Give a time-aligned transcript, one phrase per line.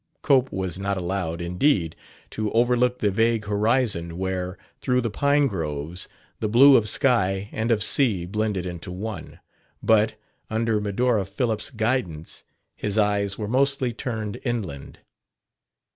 [0.23, 1.95] Cope was not allowed, indeed,
[2.31, 7.69] to overlook the vague horizon where, through the pine groves, the blue of sky and
[7.69, 9.39] of sea blended into one;
[9.83, 10.15] but,
[10.49, 12.43] under Medora Phillips' guidance,
[12.75, 14.97] his eyes were mostly turned inland.